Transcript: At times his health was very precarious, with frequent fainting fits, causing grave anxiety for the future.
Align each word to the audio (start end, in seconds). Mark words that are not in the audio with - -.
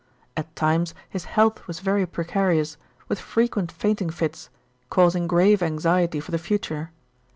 At 0.35 0.55
times 0.55 0.95
his 1.09 1.25
health 1.25 1.67
was 1.67 1.79
very 1.81 2.07
precarious, 2.07 2.75
with 3.07 3.19
frequent 3.19 3.71
fainting 3.71 4.09
fits, 4.09 4.49
causing 4.89 5.27
grave 5.27 5.61
anxiety 5.61 6.19
for 6.19 6.31
the 6.31 6.39
future. 6.39 6.89